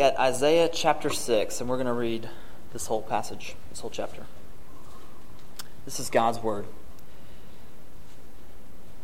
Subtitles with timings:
[0.00, 2.28] at Isaiah chapter 6, and we're going to read
[2.72, 4.22] this whole passage, this whole chapter.
[5.84, 6.66] This is God's word.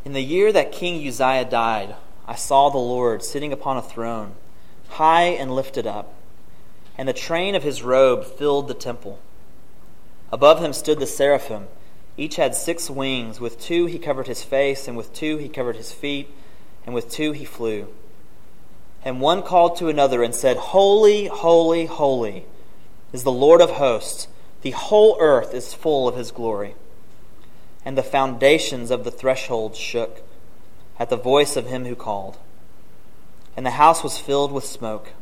[0.03, 1.95] In the year that King Uzziah died,
[2.27, 4.33] I saw the Lord sitting upon a throne,
[4.89, 6.13] high and lifted up,
[6.97, 9.19] and the train of his robe filled the temple.
[10.31, 11.67] Above him stood the seraphim.
[12.17, 13.39] Each had six wings.
[13.39, 16.29] With two he covered his face, and with two he covered his feet,
[16.85, 17.87] and with two he flew.
[19.07, 22.45] And one called to another and said, Holy, holy, holy
[23.13, 24.27] is the Lord of hosts.
[24.63, 26.75] The whole earth is full of his glory
[27.87, 30.21] and the foundations of the threshold shook
[30.99, 32.37] at the voice of him who called.
[33.55, 35.13] And the house was filled with smoke.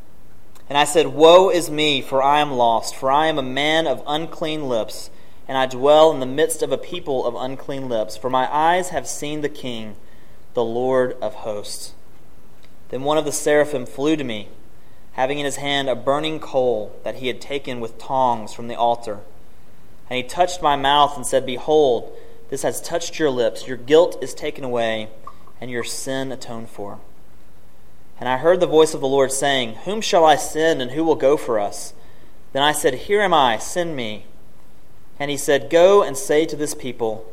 [0.67, 3.85] And I said, Woe is me, for I am lost, for I am a man
[3.85, 5.11] of unclean lips,
[5.47, 8.89] and I dwell in the midst of a people of unclean lips, for my eyes
[8.89, 9.95] have seen the King,
[10.55, 11.93] the Lord of hosts.
[12.89, 14.49] Then one of the seraphim flew to me,
[15.13, 18.75] having in his hand a burning coal that he had taken with tongs from the
[18.75, 19.21] altar.
[20.09, 22.15] And he touched my mouth and said, Behold,
[22.49, 23.67] this has touched your lips.
[23.67, 25.09] Your guilt is taken away,
[25.59, 26.99] and your sin atoned for.
[28.19, 31.03] And I heard the voice of the Lord saying, Whom shall I send, and who
[31.03, 31.93] will go for us?
[32.53, 34.25] Then I said, Here am I, send me.
[35.19, 37.25] And he said, Go and say to this people,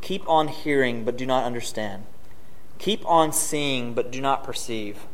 [0.00, 2.04] Keep on hearing, but do not understand.
[2.82, 5.06] Keep on seeing, but do not perceive.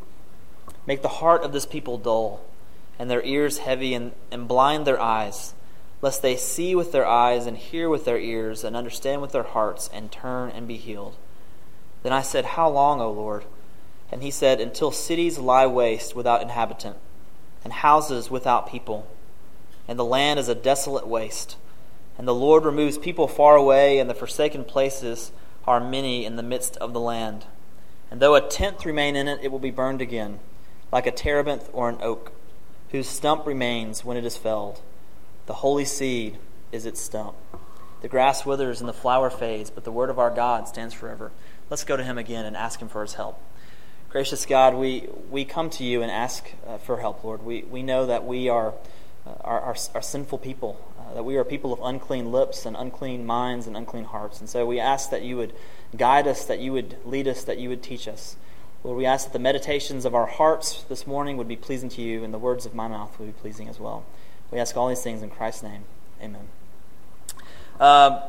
[0.85, 2.41] Make the heart of this people dull,
[2.99, 5.53] and their ears heavy, and, and blind their eyes
[6.01, 9.43] lest they see with their eyes and hear with their ears and understand with their
[9.43, 11.15] hearts and turn and be healed.
[12.03, 13.43] Then I said, How long, O Lord?
[14.11, 16.97] And he said, Until cities lie waste without inhabitant,
[17.63, 19.07] and houses without people,
[19.87, 21.57] and the land is a desolate waste.
[22.17, 25.31] And the Lord removes people far away, and the forsaken places
[25.65, 27.45] are many in the midst of the land.
[28.11, 30.39] And though a tenth remain in it, it will be burned again,
[30.91, 32.31] like a terebinth or an oak,
[32.89, 34.81] whose stump remains when it is felled.
[35.45, 36.37] The holy seed
[36.71, 37.35] is its stump.
[38.01, 41.31] The grass withers and the flower fades, but the word of our God stands forever.
[41.69, 43.41] Let's go to him again and ask him for his help.
[44.09, 47.43] Gracious God, we, we come to you and ask uh, for help, Lord.
[47.43, 48.73] We, we know that we are,
[49.25, 50.81] uh, are, are, are, sinful people,
[51.13, 54.39] that we are people of unclean lips and unclean minds and unclean hearts.
[54.39, 55.53] And so we ask that you would
[55.95, 58.35] guide us, that you would lead us, that you would teach us.
[58.83, 62.01] Lord, we ask that the meditations of our hearts this morning would be pleasing to
[62.01, 64.05] you, and the words of my mouth would be pleasing as well.
[64.51, 65.83] We ask all these things in Christ's name.
[66.21, 66.47] Amen.
[67.79, 68.21] Uh,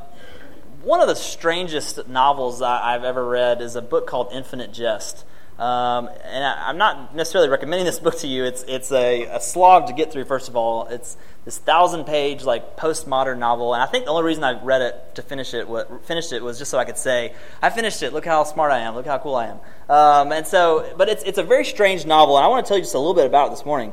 [0.83, 5.25] one of the strangest novels I've ever read is a book called Infinite Jest.
[5.61, 8.45] Um, and I, am not necessarily recommending this book to you.
[8.45, 10.25] It's it's a, a, slog to get through.
[10.25, 14.25] First of all, it's this thousand page like postmodern novel, and I think the only
[14.25, 16.97] reason I read it to finish it what, finished it was just so I could
[16.97, 18.15] say I finished it.
[18.15, 18.95] Look how smart I am.
[18.95, 19.61] Look how cool I am.
[19.91, 22.79] Um, and so, but it's it's a very strange novel, and I want to tell
[22.79, 23.93] you just a little bit about it this morning.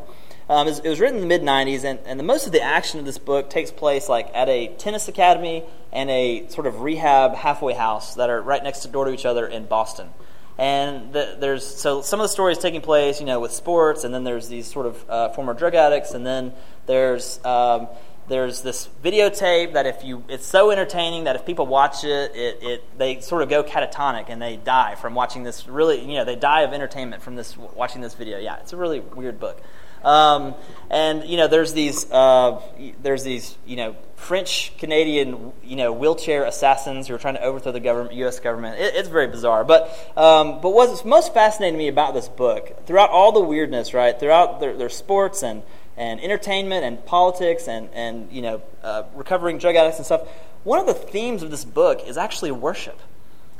[0.49, 3.01] Um, it, was, written in the mid 90s, and, and the, most of the action
[3.01, 7.35] of this book takes place like at a tennis academy and a sort of rehab
[7.35, 10.07] halfway house that are right next door to each other in Boston.
[10.57, 14.13] And the, there's so some of the stories taking place, you know, with sports, and
[14.13, 16.53] then there's these sort of uh, former drug addicts, and then
[16.87, 17.87] there's um,
[18.27, 22.63] there's this videotape that if you it's so entertaining that if people watch it, it,
[22.63, 26.25] it they sort of go catatonic and they die from watching this really you know
[26.25, 28.39] they die of entertainment from this watching this video.
[28.39, 29.61] Yeah, it's a really weird book.
[30.03, 30.55] Um,
[30.89, 32.61] and you know, there's these uh,
[33.01, 37.71] there's these you know French Canadian you know wheelchair assassins who are trying to overthrow
[37.71, 38.39] the government, U.S.
[38.39, 38.79] government.
[38.79, 39.63] It, it's very bizarre.
[39.63, 43.93] But um, but what's most fascinating to me about this book, throughout all the weirdness,
[43.93, 45.63] right, throughout their, their sports and
[45.97, 50.27] and entertainment and politics and and you know uh, recovering drug addicts and stuff.
[50.63, 52.99] One of the themes of this book is actually worship,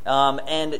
[0.05, 0.79] um, and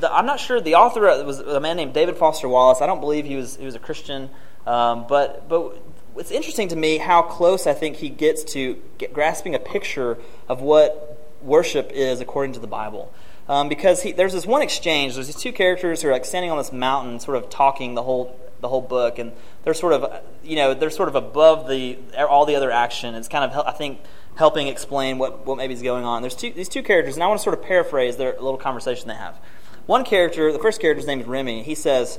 [0.00, 2.80] the, I'm not sure the author was a man named David Foster Wallace.
[2.80, 4.30] I don't believe he was he was a Christian.
[4.68, 5.78] Um, but, but
[6.16, 10.18] it's interesting to me how close I think he gets to get, grasping a picture
[10.46, 13.12] of what worship is according to the Bible.
[13.48, 15.14] Um, because he, there's this one exchange.
[15.14, 18.02] There's these two characters who are like standing on this mountain, sort of talking the
[18.02, 19.32] whole the whole book, and
[19.64, 21.96] they're sort of you know they're sort of above the
[22.28, 23.14] all the other action.
[23.14, 24.00] It's kind of I think
[24.34, 26.20] helping explain what what maybe is going on.
[26.20, 29.08] There's two, these two characters, and I want to sort of paraphrase their little conversation
[29.08, 29.38] they have.
[29.86, 31.62] One character, the first character's name is Remy.
[31.62, 32.18] He says,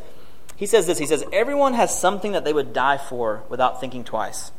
[0.59, 4.03] he says this He says, Everyone has something that they would die for without thinking
[4.03, 4.51] twice.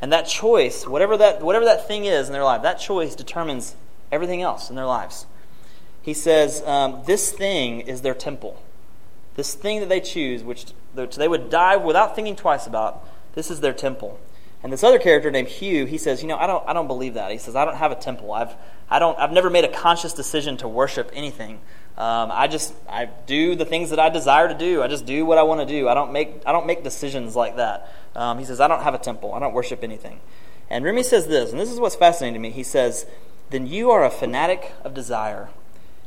[0.00, 3.74] And that choice, whatever that, whatever that thing is in their life, that choice determines
[4.12, 5.26] everything else in their lives.
[6.00, 8.62] He says, um, This thing is their temple.
[9.34, 13.04] This thing that they choose, which, they would die without thinking twice about,
[13.34, 14.20] this is their temple.
[14.62, 17.14] And this other character named Hugh, he says, you know, I don't, I don't believe
[17.14, 17.32] that.
[17.32, 18.32] He says, I don't have a temple.
[18.32, 18.54] I've,
[18.88, 21.60] I don't, I've never made a conscious decision to worship anything.
[21.98, 24.82] Um, I just, I do the things that I desire to do.
[24.82, 25.88] I just do what I want to do.
[25.88, 27.92] I don't make, I don't make decisions like that.
[28.16, 29.34] Um, he says, I don't have a temple.
[29.34, 30.20] I don't worship anything.
[30.70, 32.50] And Remy says this, and this is what's fascinating to me.
[32.50, 33.04] He says,
[33.50, 35.50] then you are a fanatic of desire.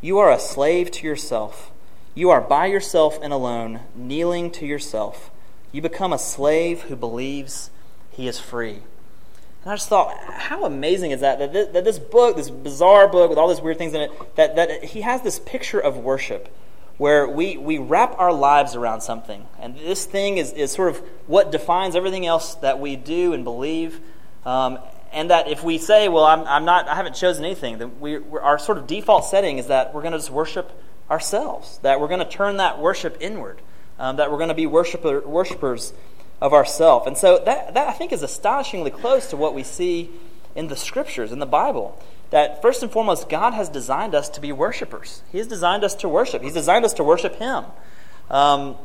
[0.01, 1.71] You are a slave to yourself.
[2.15, 5.29] You are by yourself and alone, kneeling to yourself.
[5.71, 7.69] You become a slave who believes
[8.09, 8.79] he is free.
[9.65, 11.39] And I just thought, how amazing is that?
[11.39, 14.35] That this, that this book, this bizarre book with all these weird things in it,
[14.35, 16.55] that, that he has this picture of worship
[16.97, 19.47] where we, we wrap our lives around something.
[19.59, 23.43] And this thing is, is sort of what defines everything else that we do and
[23.43, 23.99] believe.
[24.45, 24.77] Um,
[25.11, 28.19] and that if we say, well, I'm, I'm not, I haven't chosen anything, then we,
[28.39, 30.79] our sort of default setting is that we're going to just worship
[31.09, 33.61] ourselves, that we're going to turn that worship inward,
[33.97, 35.91] um, that we're going to be worshiper, worshipers
[36.41, 37.07] of ourself.
[37.07, 40.09] And so that, that, I think, is astonishingly close to what we see
[40.55, 42.01] in the scriptures, in the Bible.
[42.31, 45.21] That first and foremost, God has designed us to be worshipers.
[45.31, 47.65] He has designed us to worship, He's designed us to worship Him.
[48.29, 48.75] Um,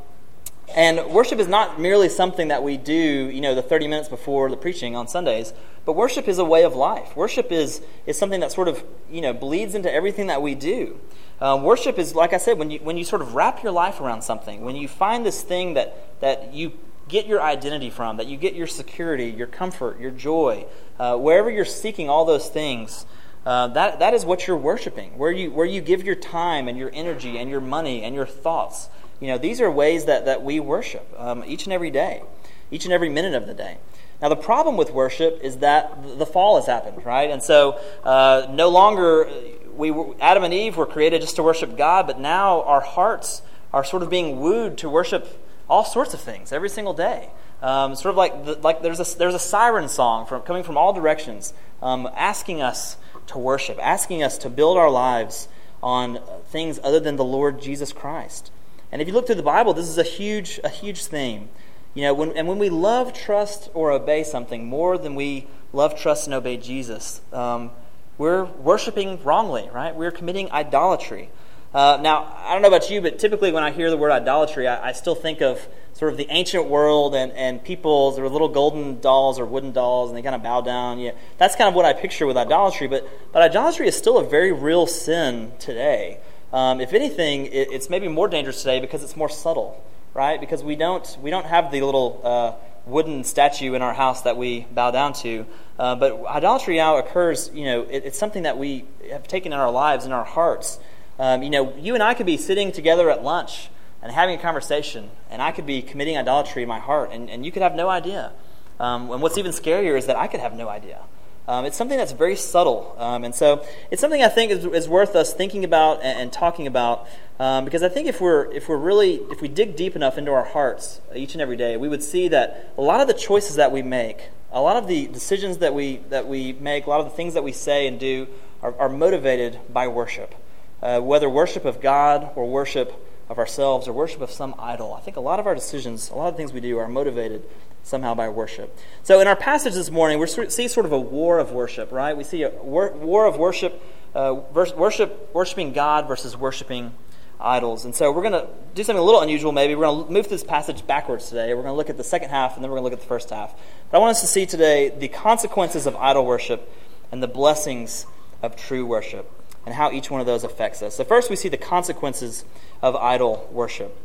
[0.75, 4.49] and worship is not merely something that we do, you know, the 30 minutes before
[4.51, 5.53] the preaching on Sundays,
[5.85, 7.17] but worship is a way of life.
[7.17, 11.01] Worship is, is something that sort of, you know, bleeds into everything that we do.
[11.41, 14.01] Um, worship is, like I said, when you, when you sort of wrap your life
[14.01, 16.73] around something, when you find this thing that, that you
[17.11, 20.65] get your identity from, that you get your security, your comfort, your joy,
[20.99, 23.05] uh, wherever you're seeking all those things,
[23.45, 26.79] uh, that, that is what you're worshiping, where you, where you give your time and
[26.79, 28.89] your energy and your money and your thoughts.
[29.19, 32.23] You know, these are ways that, that we worship um, each and every day,
[32.71, 33.79] each and every minute of the day.
[34.23, 37.31] Now, the problem with worship is that the fall has happened, right?
[37.31, 39.31] And so uh, no longer,
[39.75, 39.91] we,
[40.21, 43.43] Adam and Eve were created just to worship God, but now our hearts
[43.73, 47.31] are sort of being wooed to worship all sorts of things every single day.
[47.63, 50.77] Um, sort of like, the, like there's, a, there's a siren song from, coming from
[50.77, 52.97] all directions, um, asking us
[53.29, 55.49] to worship, asking us to build our lives
[55.83, 58.51] on things other than the Lord Jesus Christ.
[58.91, 61.49] And if you look through the Bible, this is a huge, a huge theme.
[61.95, 65.99] You know, when, and when we love, trust, or obey something more than we love,
[65.99, 67.71] trust, and obey Jesus, um,
[68.19, 69.95] we're worshiping wrongly, right?
[69.95, 71.31] We're committing idolatry.
[71.73, 74.67] Uh, now, I don't know about you, but typically when I hear the word idolatry,
[74.67, 78.31] I, I still think of sort of the ancient world and, and people, there were
[78.31, 80.99] little golden dolls or wooden dolls, and they kind of bow down.
[80.99, 82.89] Yeah, that's kind of what I picture with idolatry.
[82.89, 86.19] But, but idolatry is still a very real sin today.
[86.53, 89.85] Um, if anything, it, it's maybe more dangerous today because it's more subtle
[90.15, 90.41] right?
[90.41, 92.53] Because we don't we don't have the little uh,
[92.87, 95.47] wooden statue in our house that we bow down to.
[95.79, 97.51] Uh, but idolatry now occurs.
[97.55, 100.79] You know, it, it's something that we have taken in our lives, in our hearts.
[101.21, 103.69] Um, you know, you and I could be sitting together at lunch
[104.03, 107.45] and having a conversation, and I could be committing idolatry in my heart, and, and
[107.45, 108.33] you could have no idea.
[108.81, 111.01] Um, and what's even scarier is that I could have no idea.
[111.47, 112.97] Um, it's something that's very subtle.
[112.97, 116.33] Um, and so it's something I think is, is worth us thinking about and, and
[116.33, 117.07] talking about
[117.39, 120.31] um, because I think if we're, if we're really, if we dig deep enough into
[120.31, 123.57] our hearts each and every day, we would see that a lot of the choices
[123.57, 127.01] that we make, a lot of the decisions that we, that we make, a lot
[127.01, 128.27] of the things that we say and do
[128.63, 130.35] are, are motivated by worship.
[130.83, 134.93] Uh, whether worship of God or worship of ourselves or worship of some idol.
[134.93, 137.45] I think a lot of our decisions, a lot of things we do are motivated
[137.85, 138.77] somehow by worship.
[139.05, 142.17] So in our passage this morning, we see sort of a war of worship, right?
[142.17, 143.81] We see a war, of worship,
[144.15, 146.93] uh, worship, worshiping God versus worshiping
[147.39, 147.85] idols.
[147.85, 149.77] And so we're going to do something a little unusual maybe.
[149.77, 151.55] We're going to move this passage backwards today.
[151.55, 153.01] We're going to look at the second half and then we're going to look at
[153.01, 153.55] the first half.
[153.91, 156.71] But I want us to see today the consequences of idol worship
[157.13, 158.07] and the blessings
[158.43, 160.97] of true worship and how each one of those affects us.
[160.97, 162.45] So first we see the consequences
[162.83, 163.97] of idol worship.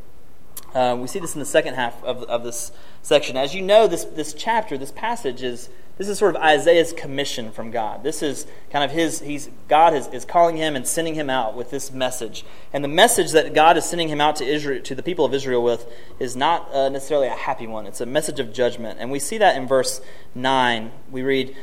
[0.74, 2.72] Uh, we see this in the second half of, of this
[3.02, 3.38] section.
[3.38, 7.54] As you know, this, this chapter, this passage is this is sort of Isaiah's commission
[7.54, 8.04] from God.
[8.04, 11.56] This is kind of his, he's, God is, is calling him and sending him out
[11.56, 12.44] with this message.
[12.74, 15.34] And the message that God is sending him out to Israel, to the people of
[15.34, 17.88] Israel with, is not uh, necessarily a happy one.
[17.88, 19.00] It's a message of judgment.
[19.00, 20.02] And we see that in verse
[20.34, 20.92] 9.
[21.10, 21.56] We read,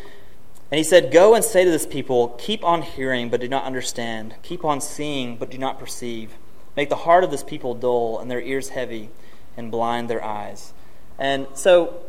[0.73, 3.64] And he said, Go and say to this people, Keep on hearing, but do not
[3.64, 4.35] understand.
[4.43, 6.33] Keep on seeing, but do not perceive.
[6.79, 9.11] Make the heart of this people dull, and their ears heavy,
[9.55, 10.73] and blind their eyes.
[11.19, 12.02] And so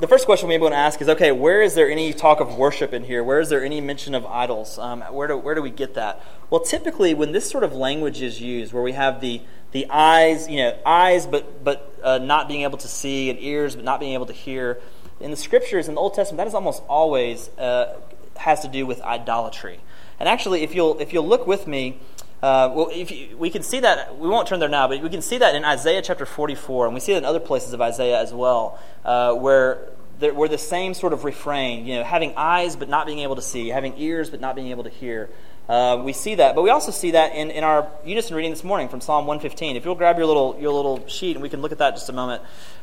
[0.00, 2.58] the first question we want to ask is okay, where is there any talk of
[2.58, 3.24] worship in here?
[3.24, 4.78] Where is there any mention of idols?
[4.78, 6.22] Um, where, do, where do we get that?
[6.50, 9.40] Well, typically, when this sort of language is used, where we have the,
[9.72, 13.76] the eyes, you know, eyes but, but uh, not being able to see, and ears
[13.76, 14.78] but not being able to hear,
[15.20, 17.96] in the scriptures, in the Old Testament, that is almost always uh,
[18.36, 19.80] has to do with idolatry.
[20.18, 21.98] And actually, if you'll, if you'll look with me,
[22.42, 25.22] uh, well, you, we can see that, we won't turn there now, but we can
[25.22, 28.20] see that in Isaiah chapter 44, and we see it in other places of Isaiah
[28.20, 29.88] as well, uh, where
[30.20, 33.42] we're the same sort of refrain, you know, having eyes but not being able to
[33.42, 35.30] see, having ears but not being able to hear.
[35.68, 38.62] Uh, we see that, but we also see that in, in our unison reading this
[38.62, 39.76] morning from Psalm 115.
[39.76, 42.10] If you'll grab your little your little sheet and we can look at that just
[42.10, 42.42] a moment.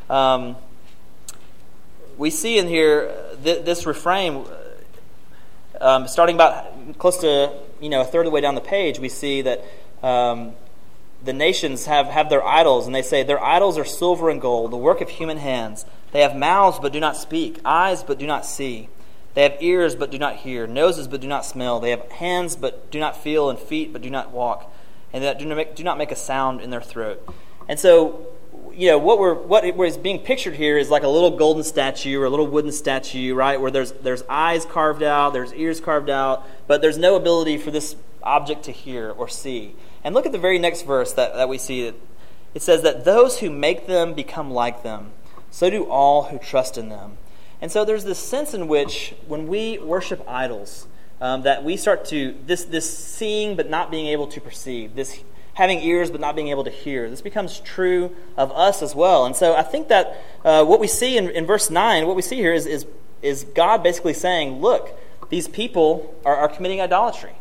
[0.10, 0.56] Um,
[2.22, 3.12] we see in here
[3.44, 4.46] th- this refrain,
[5.82, 7.52] um, starting about close to
[7.82, 9.00] you know a third of the way down the page.
[9.00, 9.66] We see that
[10.04, 10.54] um,
[11.24, 14.70] the nations have, have their idols, and they say, Their idols are silver and gold,
[14.70, 15.84] the work of human hands.
[16.12, 18.90] They have mouths, but do not speak, eyes, but do not see.
[19.34, 21.80] They have ears, but do not hear, noses, but do not smell.
[21.80, 24.72] They have hands, but do not feel, and feet, but do not walk,
[25.12, 27.28] and that do not make, do not make a sound in their throat.
[27.68, 28.28] And so,
[28.74, 32.20] you know, what, we're, what is being pictured here is like a little golden statue
[32.20, 36.10] or a little wooden statue, right, where there's, there's eyes carved out, there's ears carved
[36.10, 39.76] out, but there's no ability for this object to hear or see.
[40.04, 41.94] And look at the very next verse that, that we see.
[42.54, 45.12] It says that those who make them become like them,
[45.50, 47.18] so do all who trust in them.
[47.62, 50.88] And so there's this sense in which when we worship idols,
[51.22, 55.24] um, that we start to, this, this seeing but not being able to perceive, this
[55.62, 59.28] having ears but not being able to hear, this becomes true of us as well.
[59.28, 62.24] And so I think that uh, what we see in, in verse 9, what we
[62.24, 62.88] see here is, is,
[63.22, 64.98] is God basically saying, look,
[65.30, 67.34] these people are, are committing idolatry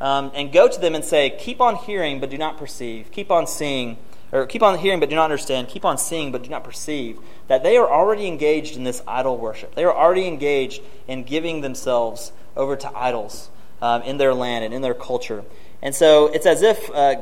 [0.00, 3.10] um, and go to them and say, Keep on hearing, but do not perceive.
[3.10, 3.98] Keep on seeing,
[4.32, 5.68] or keep on hearing, but do not understand.
[5.68, 7.18] Keep on seeing, but do not perceive.
[7.48, 9.74] That they are already engaged in this idol worship.
[9.74, 13.50] They are already engaged in giving themselves over to idols
[13.82, 15.44] um, in their land and in their culture.
[15.82, 17.20] And so it's as if uh,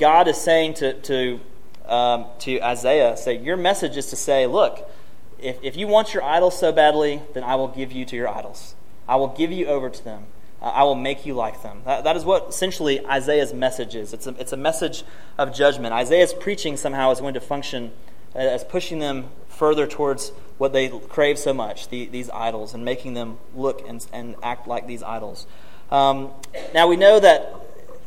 [0.00, 1.40] God is saying to, to,
[1.84, 4.90] um, to Isaiah, say, Your message is to say, Look,
[5.38, 8.28] if, if you want your idols so badly, then I will give you to your
[8.28, 8.74] idols.
[9.06, 10.24] I will give you over to them.
[10.62, 11.82] I will make you like them.
[11.86, 14.12] That, that is what essentially Isaiah's message is.
[14.12, 15.04] It's a, it's a message
[15.38, 15.94] of judgment.
[15.94, 17.92] Isaiah's preaching somehow is going to function
[18.34, 23.14] as pushing them further towards what they crave so much, the, these idols, and making
[23.14, 25.46] them look and, and act like these idols.
[25.90, 26.30] Um,
[26.74, 27.54] now we know that,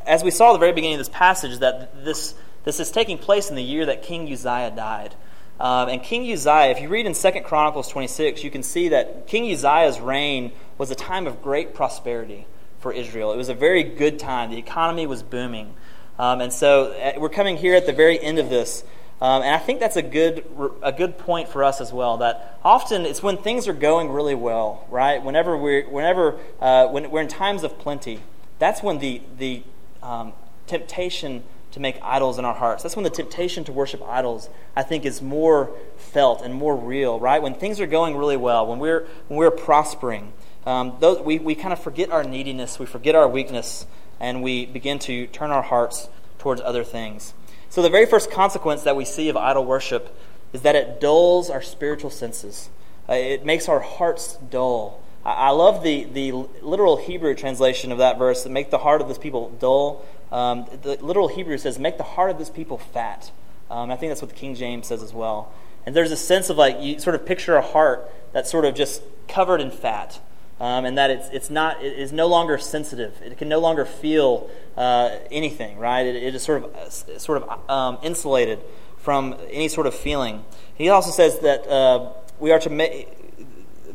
[0.05, 3.17] as we saw at the very beginning of this passage, that this, this is taking
[3.17, 5.15] place in the year that King Uzziah died.
[5.59, 9.27] Um, and King Uzziah, if you read in 2 Chronicles 26, you can see that
[9.27, 12.47] King Uzziah's reign was a time of great prosperity
[12.79, 13.31] for Israel.
[13.31, 14.49] It was a very good time.
[14.51, 15.73] The economy was booming.
[16.19, 18.83] Um, and so uh, we're coming here at the very end of this.
[19.21, 20.45] Um, and I think that's a good,
[20.81, 22.17] a good point for us as well.
[22.17, 25.23] That often it's when things are going really well, right?
[25.23, 28.19] Whenever we're, whenever, uh, when we're in times of plenty,
[28.59, 29.63] that's when the, the
[30.03, 30.33] um,
[30.67, 32.83] temptation to make idols in our hearts.
[32.83, 37.19] That's when the temptation to worship idols, I think, is more felt and more real,
[37.19, 37.41] right?
[37.41, 40.33] When things are going really well, when we're, when we're prospering,
[40.67, 43.87] um, those, we, we kind of forget our neediness, we forget our weakness,
[44.19, 47.33] and we begin to turn our hearts towards other things.
[47.69, 50.15] So, the very first consequence that we see of idol worship
[50.53, 52.69] is that it dulls our spiritual senses,
[53.09, 55.02] uh, it makes our hearts dull.
[55.25, 59.17] I, love the, the literal Hebrew translation of that verse make the heart of this
[59.17, 63.31] people dull um, the literal Hebrew says, make the heart of this people fat.
[63.69, 65.53] Um, I think that's what the King James says as well.
[65.85, 68.73] And there's a sense of like, you sort of picture a heart that's sort of
[68.73, 70.19] just covered in fat.
[70.59, 73.21] Um, and that it's, it's not, it is no longer sensitive.
[73.21, 76.03] It can no longer feel uh, anything, right?
[76.03, 78.59] It, it is sort of, uh, sort of um, insulated
[78.97, 80.45] from any sort of feeling.
[80.73, 83.07] He also says that uh, we are to make,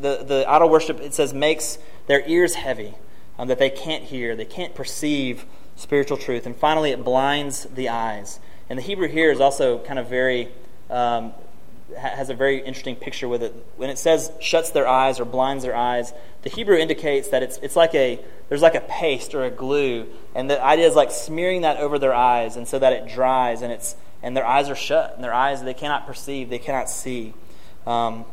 [0.00, 2.94] the, the idol worship, it says, makes their ears heavy,
[3.38, 5.44] um, that they can't hear, they can't perceive
[5.76, 6.46] spiritual truth.
[6.46, 8.40] And finally, it blinds the eyes.
[8.68, 10.48] And the Hebrew here is also kind of very,
[10.90, 11.32] um,
[11.96, 13.54] has a very interesting picture with it.
[13.76, 16.12] When it says shuts their eyes or blinds their eyes,
[16.42, 20.06] the Hebrew indicates that it's, it's like a, there's like a paste or a glue.
[20.34, 23.62] And the idea is like smearing that over their eyes and so that it dries
[23.62, 26.90] and it's, and their eyes are shut and their eyes, they cannot perceive, they cannot
[26.90, 27.34] see.
[27.86, 28.24] Um,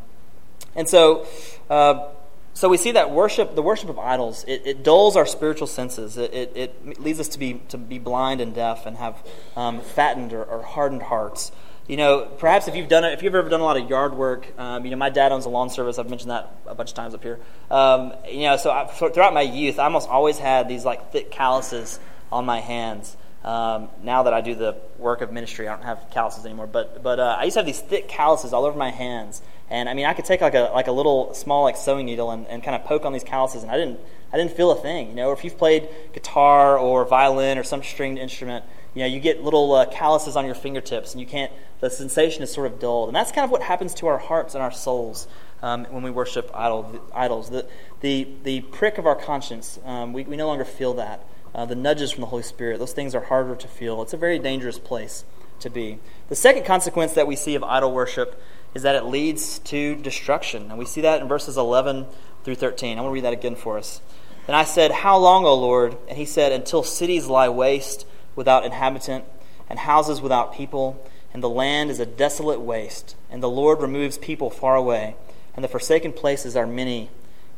[0.75, 1.25] and so,
[1.69, 2.09] uh,
[2.53, 6.17] so we see that worship, the worship of idols, it, it dulls our spiritual senses.
[6.17, 9.21] It, it, it, leads us to be, to be blind and deaf and have
[9.57, 11.51] um, fattened or, or, hardened hearts.
[11.87, 14.15] You know, perhaps if you've done it, if you've ever done a lot of yard
[14.15, 15.99] work, um, you know, my dad owns a lawn service.
[15.99, 17.39] I've mentioned that a bunch of times up here.
[17.69, 21.31] Um, you know, so I, throughout my youth, I almost always had these like thick
[21.31, 21.99] calluses
[22.31, 23.17] on my hands.
[23.43, 26.65] Um, now that I do the work of ministry, I don't have calluses anymore.
[26.65, 29.89] But but uh, I used to have these thick calluses all over my hands, and
[29.89, 32.47] I mean, I could take like a like a little small like sewing needle and,
[32.47, 33.99] and kind of poke on these calluses, and I didn't
[34.31, 35.09] I didn't feel a thing.
[35.09, 39.07] You know, or if you've played guitar or violin or some stringed instrument, you know,
[39.07, 41.51] you get little uh, calluses on your fingertips, and you can't.
[41.79, 44.53] The sensation is sort of dulled, and that's kind of what happens to our hearts
[44.53, 45.27] and our souls
[45.61, 47.49] um, when we worship idol, idols.
[47.49, 47.67] The
[48.01, 51.25] the the prick of our conscience, um, we we no longer feel that.
[51.55, 54.01] Uh, the nudges from the Holy Spirit, those things are harder to feel.
[54.01, 55.23] It's a very dangerous place
[55.59, 55.99] to be.
[56.27, 58.41] The second consequence that we see of idol worship
[58.75, 60.69] is that it leads to destruction.
[60.69, 62.05] And we see that in verses 11
[62.43, 62.97] through 13.
[62.97, 64.01] I want to read that again for us.
[64.45, 65.97] Then I said, How long, O Lord?
[66.07, 68.05] And he said, Until cities lie waste
[68.35, 69.23] without inhabitant,
[69.69, 71.03] and houses without people,
[71.33, 75.15] and the land is a desolate waste, and the Lord removes people far away,
[75.55, 77.09] and the forsaken places are many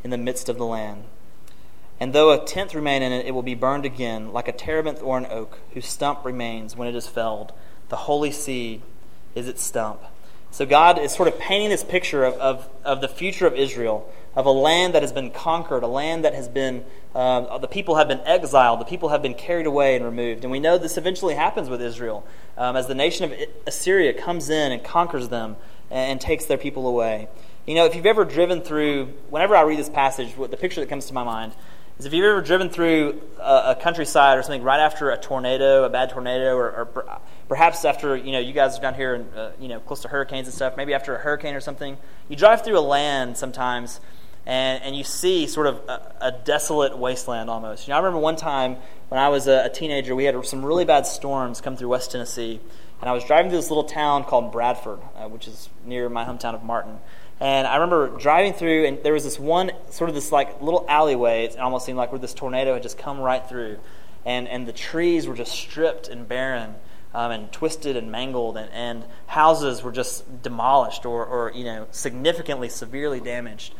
[0.03, 1.03] in the midst of the land.
[1.99, 5.01] And though a tenth remain in it, it will be burned again, like a terebinth
[5.01, 7.53] or an oak, whose stump remains when it is felled.
[7.89, 8.83] The holy seed
[9.33, 10.01] is its stump.
[10.57, 14.11] So God is sort of painting this picture of, of, of the future of Israel,
[14.35, 16.83] of a land that has been conquered, a land that has been,
[17.13, 20.43] uh, the people have been exiled, the people have been carried away and removed.
[20.43, 22.25] And we know this eventually happens with Israel
[22.57, 25.57] um, as the nation of Assyria comes in and conquers them
[25.91, 27.27] and, and takes their people away.
[27.67, 30.81] You know, if you've ever driven through, whenever I read this passage, what the picture
[30.81, 31.53] that comes to my mind
[31.99, 35.83] is if you've ever driven through a, a countryside or something right after a tornado,
[35.83, 39.33] a bad tornado, or, or perhaps after you know you guys are down here and
[39.35, 41.97] uh, you know close to hurricanes and stuff, maybe after a hurricane or something,
[42.29, 43.99] you drive through a land sometimes.
[44.45, 47.85] And, and you see sort of a, a desolate wasteland almost.
[47.85, 48.77] You know, I remember one time
[49.09, 52.13] when I was a, a teenager, we had some really bad storms come through West
[52.13, 52.61] Tennessee,
[53.01, 56.23] and I was driving through this little town called Bradford, uh, which is near my
[56.23, 56.97] hometown of Martin.
[57.39, 60.85] And I remember driving through, and there was this one sort of this like little
[60.89, 61.45] alleyway.
[61.45, 63.77] It almost seemed like where this tornado had just come right through,
[64.25, 66.75] and and the trees were just stripped and barren,
[67.13, 71.87] um, and twisted and mangled, and, and houses were just demolished or or you know
[71.91, 73.75] significantly severely damaged.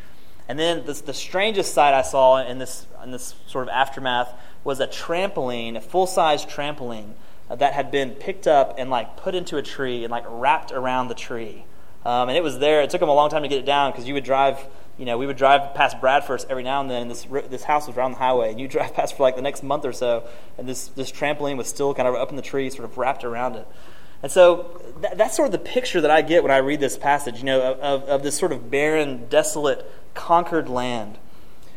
[0.50, 4.34] And then this, the strangest sight I saw in this in this sort of aftermath
[4.64, 7.14] was a trampoline, a full size trampoline
[7.50, 10.72] uh, that had been picked up and like put into a tree and like wrapped
[10.72, 11.66] around the tree.
[12.06, 12.82] Um, and it was there.
[12.82, 14.66] It took them a long time to get it down because you would drive,
[14.98, 17.88] you know, we would drive past Bradford every now and then, and this this house
[17.88, 20.28] was around the highway, and you drive past for like the next month or so,
[20.58, 23.24] and this this trampoline was still kind of up in the tree, sort of wrapped
[23.24, 23.68] around it.
[24.24, 26.98] And so that, that's sort of the picture that I get when I read this
[26.98, 31.18] passage, you know, of, of this sort of barren, desolate, conquered land.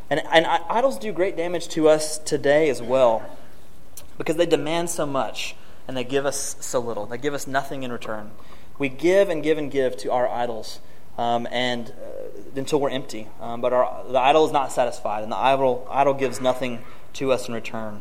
[0.08, 3.22] And, and idols do great damage to us today as well
[4.18, 5.54] because they demand so much
[5.86, 7.06] and they give us so little.
[7.06, 8.32] They give us nothing in return.
[8.80, 10.80] We give and give and give to our idols
[11.18, 13.28] um, and uh, until we're empty.
[13.38, 17.30] Um, but our, the idol is not satisfied, and the idol, idol gives nothing to
[17.30, 18.00] us in return.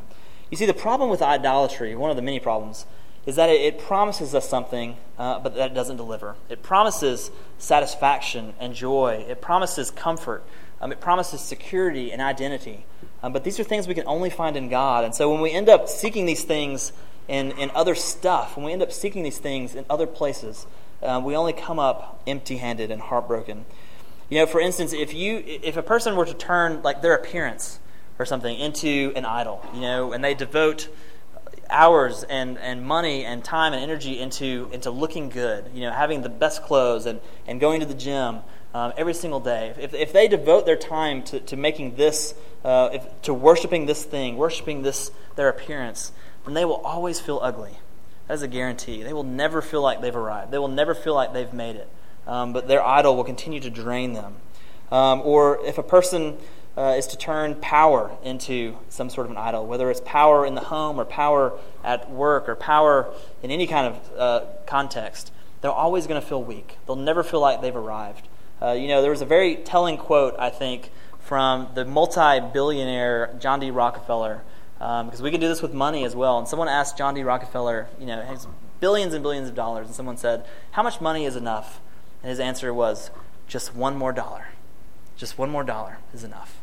[0.50, 2.86] You see, the problem with idolatry, one of the many problems,
[3.26, 6.36] is that it, it promises us something, uh, but that it doesn't deliver.
[6.48, 10.46] It promises satisfaction and joy, it promises comfort,
[10.80, 12.86] um, it promises security and identity.
[13.22, 15.04] Um, but these are things we can only find in God.
[15.04, 16.94] And so when we end up seeking these things
[17.30, 20.66] in, in other stuff, when we end up seeking these things in other places,
[21.02, 23.66] uh, we only come up empty handed and heartbroken.
[24.30, 27.80] You know, for instance, if you if a person were to turn like their appearance
[28.18, 30.90] or something into an idol, you know, and they devote
[31.70, 36.22] hours and, and money and time and energy into into looking good, you know, having
[36.22, 38.40] the best clothes and, and going to the gym
[38.74, 39.74] um, every single day.
[39.80, 44.04] If, if they devote their time to, to making this, uh, if, to worshiping this
[44.04, 46.12] thing, worshiping this their appearance,
[46.46, 47.78] then they will always feel ugly.
[48.28, 49.04] That is a guarantee.
[49.04, 50.52] They will never feel like they've arrived.
[50.52, 51.90] They will never feel like they've made it.
[52.28, 54.36] Um, but their idol will continue to drain them.
[54.92, 56.38] Um, or if a person
[56.78, 60.56] uh, is to turn power into some sort of an idol, whether it's power in
[60.56, 65.72] the home or power at work or power in any kind of uh, context, they're
[65.72, 66.78] always going to feel weak.
[66.86, 68.28] They'll never feel like they've arrived.
[68.62, 73.36] Uh, you know, there was a very telling quote, I think, from the multi billionaire
[73.40, 73.72] John D.
[73.72, 74.44] Rockefeller
[74.80, 76.40] because um, we can do this with money as well.
[76.40, 77.22] And someone asked John D.
[77.22, 78.48] Rockefeller, you know, has
[78.80, 81.82] billions and billions of dollars, and someone said, "How much money is enough?"
[82.24, 83.12] And his answer was,
[83.46, 84.48] "Just one more dollar.
[85.18, 86.62] Just one more dollar is enough."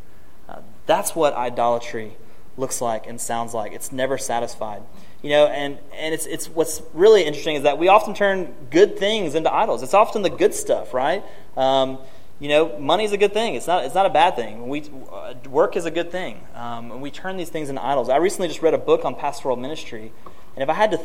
[0.48, 2.16] Uh, that's what idolatry
[2.56, 3.72] looks like and sounds like.
[3.72, 4.82] It's never satisfied.
[5.22, 8.98] You know, and, and it's, it's what's really interesting is that we often turn good
[8.98, 9.82] things into idols.
[9.82, 11.24] It's often the good stuff, right?
[11.56, 11.98] Um,
[12.38, 13.54] you know, money is a good thing.
[13.54, 14.68] It's not, it's not a bad thing.
[14.68, 16.40] We, uh, work is a good thing.
[16.54, 18.08] Um, and we turn these things into idols.
[18.08, 20.12] I recently just read a book on pastoral ministry.
[20.54, 21.00] And if I had to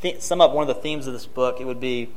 [0.00, 2.10] th- sum up one of the themes of this book, it would be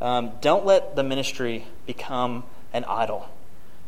[0.00, 3.28] um, don't let the ministry become an idol.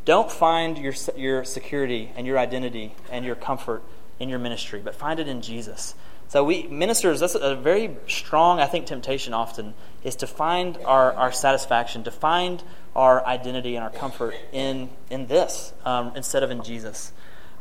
[0.05, 3.83] Don't find your, your security and your identity and your comfort
[4.19, 5.95] in your ministry, but find it in Jesus.
[6.29, 11.13] So we ministers, that's a very strong, I think, temptation often is to find our,
[11.13, 12.63] our satisfaction, to find
[12.95, 17.13] our identity and our comfort in in this um, instead of in Jesus.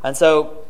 [0.02, 0.66] And so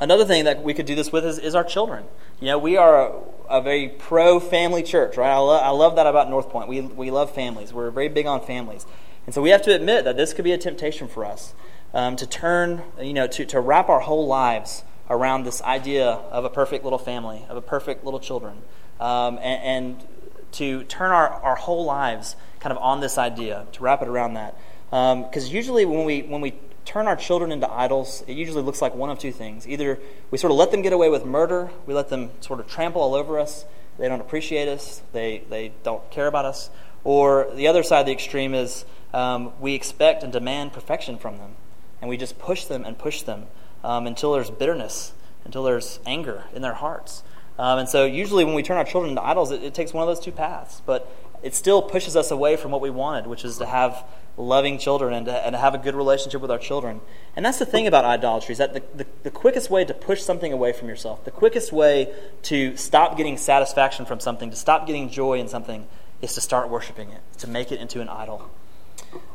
[0.00, 2.04] another thing that we could do this with is, is our children.
[2.40, 3.12] You know, we are a,
[3.48, 5.32] a very pro family church, right?
[5.32, 6.68] I, lo- I love that about North Point.
[6.68, 7.72] We, we love families.
[7.72, 8.86] We're very big on families.
[9.26, 11.54] And so we have to admit that this could be a temptation for us
[11.92, 16.44] um, to turn, you know, to, to wrap our whole lives around this idea of
[16.44, 18.62] a perfect little family, of a perfect little children.
[19.00, 20.06] Um, and, and,
[20.52, 24.34] to turn our, our whole lives kind of on this idea, to wrap it around
[24.34, 24.56] that.
[24.90, 28.82] Because um, usually when we, when we turn our children into idols, it usually looks
[28.82, 29.66] like one of two things.
[29.68, 29.98] Either
[30.30, 33.00] we sort of let them get away with murder, we let them sort of trample
[33.00, 33.64] all over us,
[33.98, 36.70] they don't appreciate us, they, they don't care about us,
[37.04, 38.84] or the other side of the extreme is
[39.14, 41.54] um, we expect and demand perfection from them,
[42.00, 43.46] and we just push them and push them
[43.84, 45.12] um, until there's bitterness,
[45.44, 47.22] until there's anger in their hearts.
[47.60, 50.02] Um, and so, usually, when we turn our children into idols, it, it takes one
[50.02, 50.80] of those two paths.
[50.86, 54.02] But it still pushes us away from what we wanted, which is to have
[54.38, 57.02] loving children and to, and to have a good relationship with our children.
[57.36, 60.22] And that's the thing about idolatry, is that the, the, the, quickest way to push
[60.22, 64.86] something away from yourself, the quickest way to stop getting satisfaction from something, to stop
[64.86, 65.86] getting joy in something,
[66.22, 68.50] is to start worshiping it, to make it into an idol.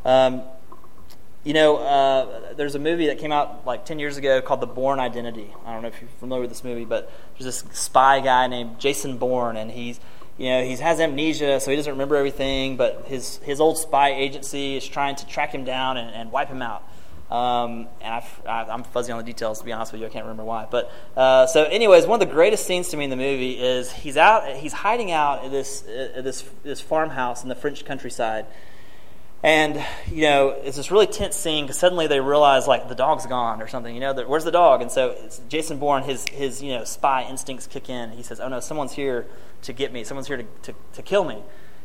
[0.04, 0.42] Um,
[1.46, 4.68] you know, uh, there's a movie that came out like 10 years ago called The
[4.68, 5.54] Bourne Identity.
[5.64, 8.80] I don't know if you're familiar with this movie, but there's this spy guy named
[8.80, 10.00] Jason Bourne, and he's
[10.38, 14.10] you know, he has amnesia, so he doesn't remember everything, but his, his old spy
[14.14, 16.84] agency is trying to track him down and, and wipe him out.
[17.32, 20.08] Um, and i am fuzzy on the details, to be honest with you.
[20.08, 20.68] I can't remember why.
[20.70, 23.92] But uh, so, anyways, one of the greatest scenes to me in the movie is
[23.92, 28.46] he's out, he's hiding out at this, at this, this farmhouse in the French countryside
[29.46, 33.28] and, you know, it's this really tense scene because suddenly they realize, like, the dog's
[33.28, 33.94] gone or something.
[33.94, 34.82] You know, where's the dog?
[34.82, 35.16] And so
[35.50, 38.10] Jason Bourne, his, his, you know, spy instincts kick in.
[38.10, 39.28] He says, oh, no, someone's here
[39.62, 40.04] to get me.
[40.04, 41.44] Someone's here to, to, to kill me.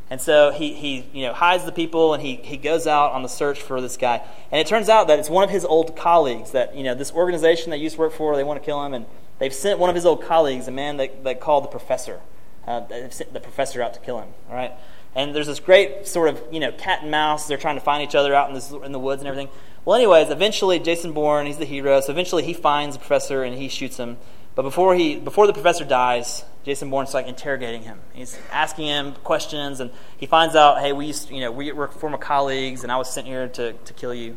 [0.08, 3.22] And so he, he you know, hides the people and he, he goes out on
[3.22, 4.26] the search for this guy.
[4.50, 7.12] And it turns out that it's one of his old colleagues that, you know, this
[7.12, 8.94] organization that he used to work for, they want to kill him.
[8.94, 9.04] And
[9.38, 12.20] they've sent one of his old colleagues, a man that, that called the professor.
[12.66, 14.30] Uh, they've sent the professor out to kill him.
[14.48, 14.72] All right?
[15.14, 17.48] And there's this great sort of, you know, cat and mouse.
[17.48, 19.48] They're trying to find each other out in, this, in the woods and everything.
[19.84, 22.00] Well, anyways, eventually Jason Bourne, he's the hero.
[22.00, 24.18] So eventually he finds the professor and he shoots him.
[24.54, 28.00] But before, he, before the professor dies, Jason Bourne's like interrogating him.
[28.12, 31.88] He's asking him questions, and he finds out, hey, we used, you know, we were
[31.88, 34.36] former colleagues, and I was sent here to, to kill you.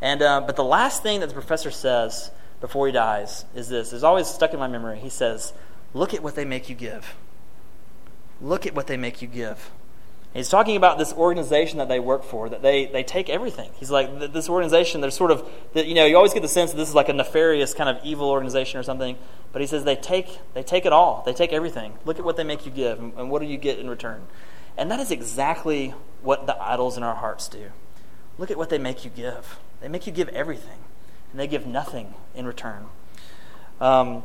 [0.00, 3.92] And uh, but the last thing that the professor says before he dies is this.
[3.92, 4.98] It's always stuck in my memory.
[4.98, 5.52] He says,
[5.92, 7.16] "Look at what they make you give.
[8.40, 9.70] Look at what they make you give."
[10.38, 13.72] He's talking about this organization that they work for, that they, they take everything.
[13.74, 16.76] He's like, this organization, they're sort of, you know, you always get the sense that
[16.76, 19.18] this is like a nefarious kind of evil organization or something.
[19.50, 21.24] But he says they take, they take it all.
[21.26, 21.98] They take everything.
[22.04, 24.28] Look at what they make you give, and, what do you get in return?
[24.76, 27.72] And that is exactly what the idols in our hearts do.
[28.38, 29.58] Look at what they make you give.
[29.80, 30.78] They make you give everything,
[31.32, 32.86] and they give nothing in return.
[33.80, 34.22] Um,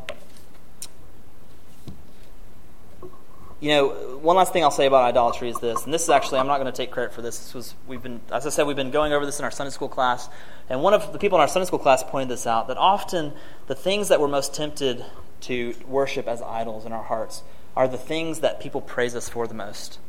[3.60, 6.39] you know, one last thing I'll say about idolatry is this, and this is actually
[6.39, 7.38] I'm not going to take credit for this.
[7.38, 9.71] This was we've been, as I said, we've been going over this in our Sunday
[9.71, 10.29] school class,
[10.69, 13.33] and one of the people in our Sunday school class pointed this out that often
[13.67, 15.03] the things that we're most tempted
[15.41, 17.43] to worship as idols in our hearts
[17.75, 19.99] are the things that people praise us for the most.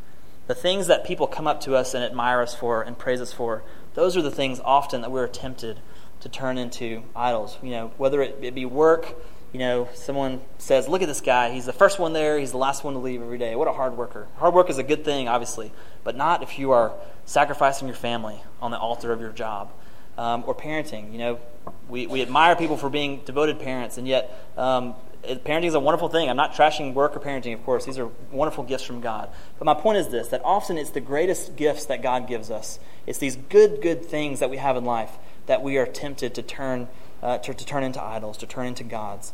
[0.46, 3.32] The things that people come up to us and admire us for and praise us
[3.32, 5.80] for, those are the things often that we're tempted
[6.20, 7.58] to turn into idols.
[7.62, 9.16] You know, whether it be work
[9.54, 11.52] you know, someone says, Look at this guy.
[11.52, 12.40] He's the first one there.
[12.40, 13.54] He's the last one to leave every day.
[13.54, 14.26] What a hard worker.
[14.36, 16.92] Hard work is a good thing, obviously, but not if you are
[17.24, 19.70] sacrificing your family on the altar of your job.
[20.18, 21.10] Um, or parenting.
[21.10, 21.40] You know,
[21.88, 26.08] we, we admire people for being devoted parents, and yet um, parenting is a wonderful
[26.08, 26.30] thing.
[26.30, 27.84] I'm not trashing work or parenting, of course.
[27.84, 29.28] These are wonderful gifts from God.
[29.58, 32.78] But my point is this that often it's the greatest gifts that God gives us.
[33.06, 35.12] It's these good, good things that we have in life
[35.46, 36.88] that we are tempted to turn,
[37.22, 39.32] uh, to, to turn into idols, to turn into gods.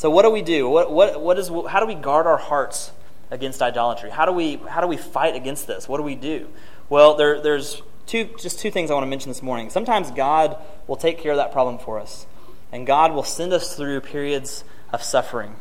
[0.00, 0.66] So what do we do?
[0.66, 2.90] What, what, what is, how do we guard our hearts
[3.30, 4.08] against idolatry?
[4.08, 5.86] How do we, how do we fight against this?
[5.86, 6.48] What do we do?
[6.88, 9.68] Well, there, there's two, just two things I want to mention this morning.
[9.68, 12.24] Sometimes God will take care of that problem for us,
[12.72, 15.54] and God will send us through periods of suffering,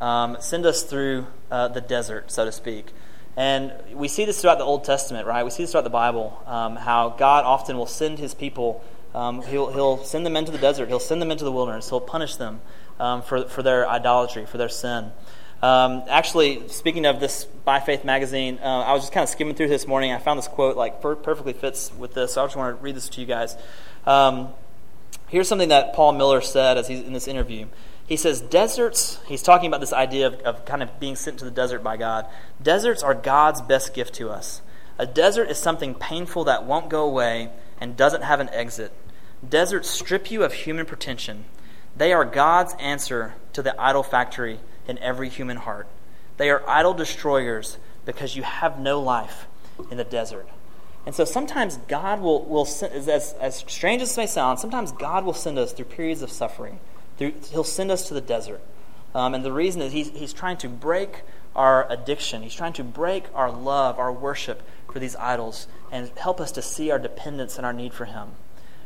[0.00, 2.86] um, send us through uh, the desert, so to speak.
[3.36, 5.44] And we see this throughout the Old Testament, right?
[5.44, 8.82] We see this throughout the Bible, um, how God often will send his people,
[9.14, 12.00] um, he'll, he'll send them into the desert, he'll send them into the wilderness, he'll
[12.00, 12.60] punish them
[12.98, 15.12] um, for, for their idolatry, for their sin.
[15.62, 19.54] Um, actually, speaking of this By Faith magazine, uh, I was just kind of skimming
[19.54, 20.12] through this morning.
[20.12, 22.82] I found this quote like per- perfectly fits with this, so I just want to
[22.82, 23.56] read this to you guys.
[24.04, 24.48] Um,
[25.28, 27.66] here's something that Paul Miller said as he's in this interview.
[28.06, 31.46] He says, Deserts, he's talking about this idea of, of kind of being sent to
[31.46, 32.26] the desert by God.
[32.62, 34.60] Deserts are God's best gift to us.
[34.98, 38.92] A desert is something painful that won't go away and doesn't have an exit.
[39.48, 41.46] Deserts strip you of human pretension
[41.96, 45.86] they are God's answer to the idol factory in every human heart.
[46.36, 49.46] They are idol destroyers because you have no life
[49.90, 50.48] in the desert.
[51.06, 54.92] And so sometimes God will, will send, as, as strange as this may sound, sometimes
[54.92, 56.80] God will send us through periods of suffering.
[57.18, 58.62] Through, he'll send us to the desert.
[59.14, 61.22] Um, and the reason is he's, he's trying to break
[61.54, 62.42] our addiction.
[62.42, 66.62] He's trying to break our love, our worship for these idols, and help us to
[66.62, 68.30] see our dependence and our need for Him.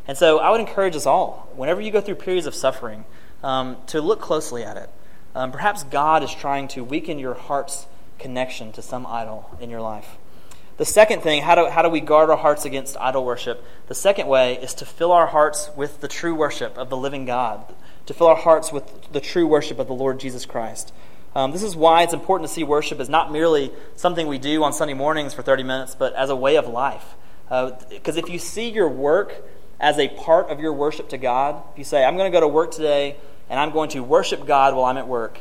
[0.09, 3.05] And so I would encourage us all, whenever you go through periods of suffering,
[3.43, 4.91] um, to look closely at it.
[5.35, 7.87] Um, perhaps God is trying to weaken your heart's
[8.19, 10.17] connection to some idol in your life.
[10.79, 13.65] The second thing, how do, how do we guard our hearts against idol worship?
[13.89, 17.27] The second way is to fill our hearts with the true worship of the living
[17.27, 17.75] God,
[18.07, 20.93] to fill our hearts with the true worship of the Lord Jesus Christ.
[21.35, 24.63] Um, this is why it's important to see worship as not merely something we do
[24.63, 27.15] on Sunday mornings for 30 minutes, but as a way of life.
[27.49, 29.45] Because uh, if you see your work
[29.81, 32.41] as a part of your worship to God, if you say, I'm going to go
[32.41, 33.17] to work today
[33.49, 35.41] and I'm going to worship God while I'm at work,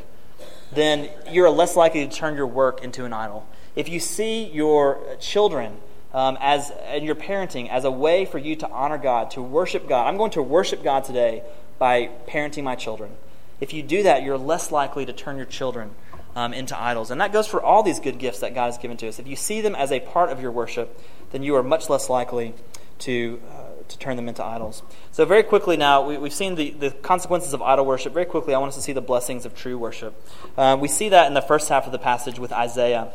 [0.72, 3.48] then you're less likely to turn your work into an idol.
[3.76, 5.78] If you see your children
[6.14, 9.88] um, as and your parenting as a way for you to honor God, to worship
[9.88, 11.44] God, I'm going to worship God today
[11.78, 13.12] by parenting my children.
[13.60, 15.92] If you do that, you're less likely to turn your children
[16.36, 17.10] um, into idols.
[17.12, 19.20] And that goes for all these good gifts that God has given to us.
[19.20, 22.10] If you see them as a part of your worship, then you are much less
[22.10, 22.54] likely
[23.00, 24.84] to, uh, to turn them into idols.
[25.12, 28.14] So, very quickly now, we, have seen the, the consequences of idol worship.
[28.14, 30.22] Very quickly, I want us to see the blessings of true worship.
[30.58, 33.12] Uh, we see that in the first half of the passage with Isaiah.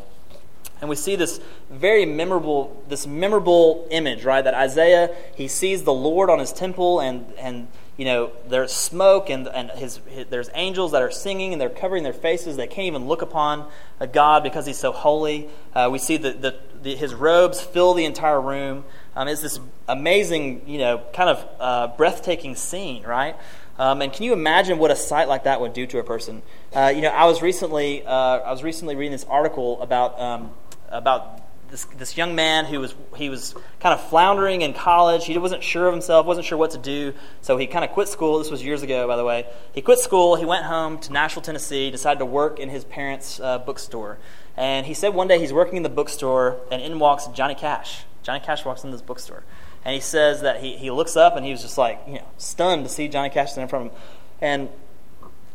[0.83, 4.43] And we see this very memorable, this memorable image, right?
[4.43, 9.31] That Isaiah, he sees the Lord on his temple and, and you know, there's smoke
[9.31, 12.57] and, and his, his, there's angels that are singing and they're covering their faces.
[12.57, 15.49] They can't even look upon a God because he's so holy.
[15.73, 18.85] Uh, we see that the, the, his robes fill the entire room.
[19.15, 23.37] Um, it's this amazing, you know, kind of uh, breathtaking scene, right?
[23.79, 26.43] Um, and can you imagine what a sight like that would do to a person?
[26.75, 30.53] Uh, you know, I was recently uh, I was recently reading this article about um,
[30.89, 35.25] about this, this young man who was he was kind of floundering in college.
[35.25, 38.09] He wasn't sure of himself, wasn't sure what to do, so he kind of quit
[38.09, 38.39] school.
[38.39, 39.47] This was years ago, by the way.
[39.75, 40.37] He quit school.
[40.37, 41.91] He went home to Nashville, Tennessee.
[41.91, 44.19] Decided to work in his parents' uh, bookstore.
[44.57, 48.05] And he said one day he's working in the bookstore, and in walks Johnny Cash.
[48.23, 49.43] Johnny Cash walks into this bookstore,
[49.85, 52.27] and he says that he, he looks up and he was just like you know
[52.39, 53.99] stunned to see Johnny Cash standing in front of him.
[54.41, 54.69] And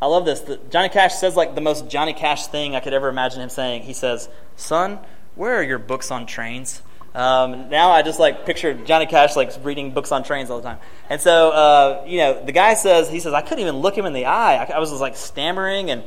[0.00, 0.42] I love this.
[0.70, 3.82] Johnny Cash says like the most Johnny Cash thing I could ever imagine him saying.
[3.82, 4.98] He says, "Son."
[5.38, 6.82] where are your books on trains?
[7.14, 10.68] Um, now I just like picture Johnny Cash like reading books on trains all the
[10.68, 10.78] time.
[11.08, 14.04] And so, uh, you know, the guy says, he says, I couldn't even look him
[14.04, 14.56] in the eye.
[14.56, 16.02] I, I was just, like stammering and,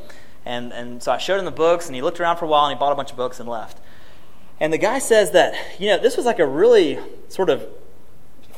[0.46, 2.66] and, and so I showed him the books and he looked around for a while
[2.66, 3.80] and he bought a bunch of books and left.
[4.62, 6.98] And the guy says that, you know, this was like a really
[7.28, 7.68] sort of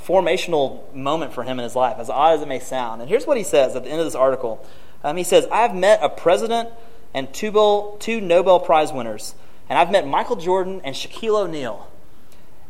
[0.06, 3.02] formational moment for him in his life, as odd as it may sound.
[3.02, 4.64] And here's what he says at the end of this article.
[5.04, 6.70] Um, he says, I've met a president
[7.14, 9.34] and two, two Nobel Prize winners
[9.70, 11.90] and I've met Michael Jordan and Shaquille O'Neal.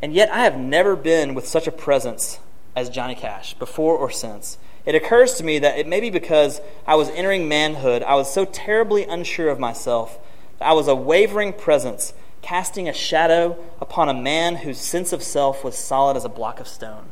[0.01, 2.39] And yet I have never been with such a presence
[2.75, 4.57] as Johnny Cash, before or since.
[4.85, 8.31] It occurs to me that it may be because I was entering manhood, I was
[8.31, 10.19] so terribly unsure of myself.
[10.59, 12.13] I was a wavering presence,
[12.43, 16.59] casting a shadow upon a man whose sense of self was solid as a block
[16.59, 17.05] of stone.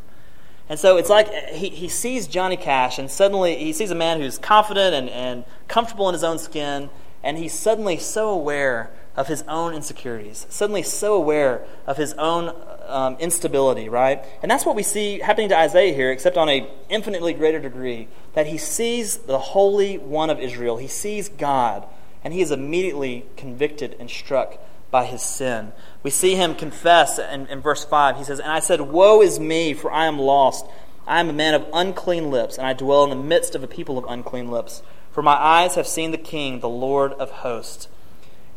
[0.69, 4.21] And so it's like he, he sees Johnny Cash, and suddenly he sees a man
[4.21, 6.89] who's confident and, and comfortable in his own skin,
[7.23, 12.55] and he's suddenly so aware of his own insecurities, suddenly so aware of his own
[12.87, 14.23] um, instability, right?
[14.41, 18.07] And that's what we see happening to Isaiah here, except on a infinitely greater degree,
[18.33, 20.77] that he sees the Holy One of Israel.
[20.77, 21.85] He sees God,
[22.23, 24.57] and he is immediately convicted and struck
[24.91, 25.71] by his sin.
[26.03, 28.17] We see him confess in, in verse 5.
[28.17, 30.65] He says, And I said, Woe is me, for I am lost.
[31.07, 33.67] I am a man of unclean lips, and I dwell in the midst of a
[33.67, 34.83] people of unclean lips.
[35.11, 37.87] For my eyes have seen the King, the Lord of hosts.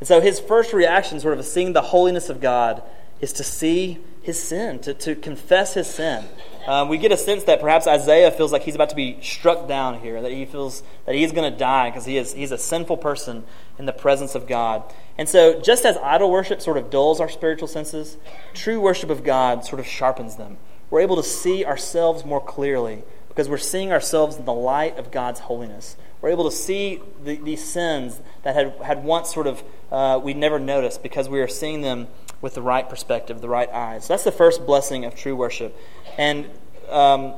[0.00, 2.82] And so his first reaction, sort of seeing the holiness of God,
[3.20, 6.24] is to see his sin, to, to confess his sin.
[6.66, 9.68] Um, we get a sense that perhaps Isaiah feels like he's about to be struck
[9.68, 12.56] down here, that he feels that he's going to die because he is, he's a
[12.56, 13.44] sinful person
[13.78, 14.82] in the presence of God.
[15.18, 18.16] And so, just as idol worship sort of dulls our spiritual senses,
[18.54, 20.56] true worship of God sort of sharpens them.
[20.88, 25.10] We're able to see ourselves more clearly because we're seeing ourselves in the light of
[25.10, 25.96] God's holiness.
[26.22, 30.32] We're able to see the, these sins that had, had once sort of uh, we
[30.32, 32.08] never noticed because we are seeing them
[32.40, 34.08] with the right perspective, the right eyes.
[34.08, 35.76] That's the first blessing of true worship.
[36.18, 36.46] And
[36.88, 37.34] um,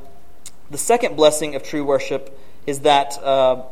[0.70, 3.62] the second blessing of true worship is that, uh,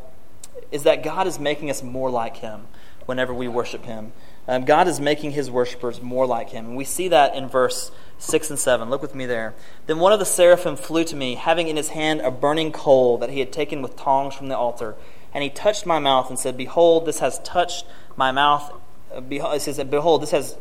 [0.71, 2.67] is that God is making us more like Him
[3.05, 4.13] whenever we worship Him.
[4.47, 6.65] Um, God is making His worshipers more like Him.
[6.65, 8.89] And we see that in verse 6 and 7.
[8.89, 9.53] Look with me there.
[9.87, 13.17] Then one of the seraphim flew to me, having in his hand a burning coal
[13.17, 14.95] that he had taken with tongs from the altar.
[15.33, 17.85] And he touched my mouth and said, Behold, this has touched
[18.15, 18.71] my mouth.
[19.27, 20.57] Behold, it says, Behold, this has.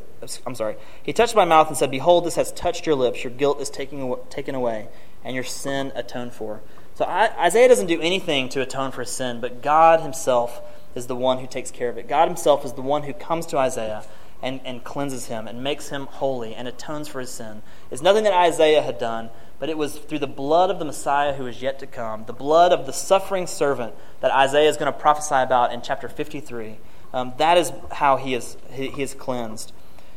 [0.47, 0.77] I'm sorry.
[1.03, 3.25] He touched my mouth and said, Behold, this has touched your lips.
[3.25, 4.89] Your guilt is taken, taken away,
[5.25, 6.61] and your sin atoned for.
[6.95, 10.61] So Isaiah doesn't do anything to atone for his sin, but God himself
[10.95, 12.09] is the one who takes care of it.
[12.09, 14.05] God himself is the one who comes to Isaiah
[14.41, 17.63] and, and cleanses him and makes him holy and atones for his sin.
[17.91, 21.33] It's nothing that Isaiah had done, but it was through the blood of the Messiah
[21.33, 24.93] who is yet to come, the blood of the suffering servant that Isaiah is going
[24.93, 26.79] to prophesy about in chapter 53.
[27.13, 29.73] Um, that is how he is, he, he is cleansed.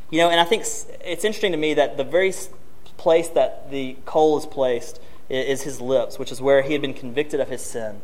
[0.09, 2.33] You know, and I think it's interesting to me that the very
[2.97, 6.93] place that the coal is placed is his lips, which is where he had been
[6.93, 8.01] convicted of his sin.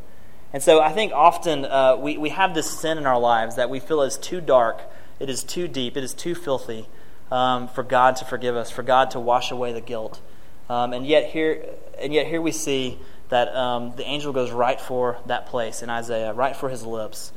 [0.51, 3.69] And so I think often uh, we, we have this sin in our lives that
[3.69, 4.81] we feel is too dark,
[5.19, 6.87] it is too deep, it is too filthy
[7.31, 10.21] um, for God to forgive us, for God to wash away the guilt.
[10.69, 11.65] Um, and yet here,
[11.99, 15.89] and yet here we see that um, the angel goes right for that place in
[15.89, 17.31] Isaiah, right for his lips.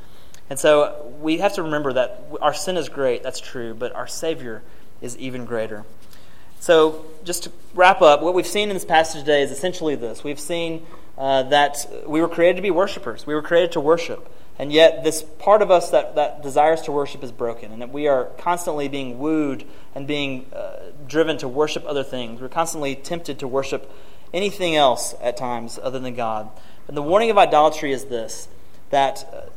[0.49, 4.07] And so we have to remember that our sin is great, that's true, but our
[4.07, 4.63] Savior
[5.01, 5.83] is even greater.
[6.59, 10.23] So, just to wrap up, what we've seen in this passage today is essentially this.
[10.23, 10.85] We've seen
[11.17, 14.31] uh, that we were created to be worshipers, we were created to worship.
[14.59, 17.93] And yet, this part of us that, that desires to worship is broken, and that
[17.93, 22.41] we are constantly being wooed and being uh, driven to worship other things.
[22.41, 23.91] We're constantly tempted to worship
[24.33, 26.49] anything else at times other than God.
[26.87, 28.47] And the warning of idolatry is this
[28.89, 29.49] that uh,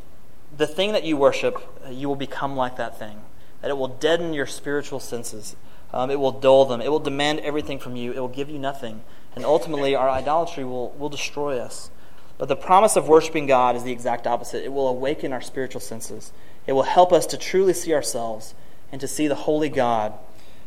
[0.57, 3.23] the thing that you worship, uh, you will become like that thing,
[3.61, 5.57] that it will deaden your spiritual senses.
[5.93, 6.81] Um, it will dull them.
[6.81, 8.13] It will demand everything from you.
[8.13, 9.03] It will give you nothing.
[9.35, 11.91] And ultimately, our idolatry will, will destroy us.
[12.39, 14.65] But the promise of worshiping God is the exact opposite.
[14.65, 16.33] It will awaken our spiritual senses.
[16.67, 18.55] It will help us to truly see ourselves
[18.93, 20.15] and to see the holy God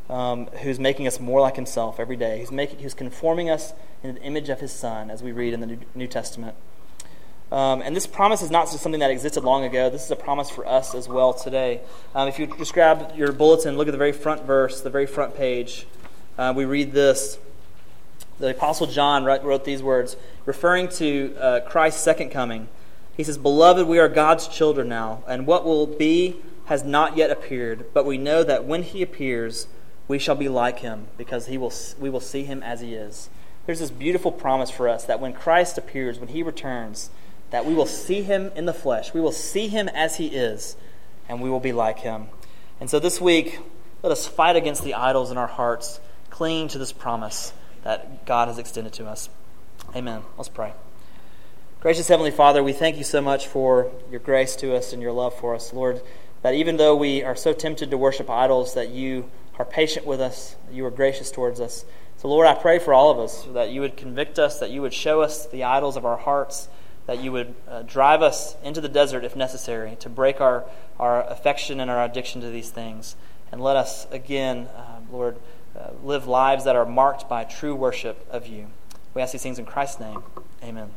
[0.10, 2.39] um, who's making us more like himself every day.
[2.39, 5.62] He's, making, who's conforming us in the image of his Son, as we read in
[5.62, 6.56] the New, New Testament.
[7.54, 9.88] Um, and this promise is not just something that existed long ago.
[9.88, 11.82] This is a promise for us as well today.
[12.16, 15.06] Um, if you just grab your bulletin, look at the very front verse, the very
[15.06, 15.86] front page.
[16.36, 17.38] Uh, we read this.
[18.39, 22.70] The Apostle John wrote, wrote these words, referring to uh, Christ's second coming.
[23.16, 27.30] He says, Beloved, we are God's children now, and what will be has not yet
[27.30, 29.68] appeared, but we know that when he appears,
[30.08, 33.30] we shall be like him, because he will, we will see him as he is.
[33.68, 37.12] There's this beautiful promise for us that when Christ appears, when he returns,
[37.54, 39.13] that we will see him in the flesh.
[39.13, 40.76] We will see him as he is,
[41.30, 42.26] and we will be like him.
[42.80, 43.60] And so this week,
[44.02, 46.00] let us fight against the idols in our hearts,
[46.32, 49.30] clinging to this promise that God has extended to us.
[49.96, 50.24] Amen.
[50.36, 50.74] Let's pray.
[51.80, 55.12] Gracious Heavenly Father, we thank you so much for your grace to us and your
[55.12, 55.72] love for us.
[55.74, 56.02] Lord,
[56.42, 60.22] that even though we are so tempted to worship idols, that you are patient with
[60.22, 61.86] us, you are gracious towards us.
[62.18, 64.82] So, Lord, I pray for all of us that you would convict us, that you
[64.82, 66.68] would show us the idols of our hearts
[67.06, 70.63] that you would uh, drive us into the desert if necessary to break our,
[71.00, 73.16] our affection and our addiction to these things.
[73.52, 75.38] And let us again, uh, Lord,
[75.78, 78.68] uh, live lives that are marked by true worship of you.
[79.13, 80.24] We ask these things in Christ's name.
[80.63, 80.92] Amen.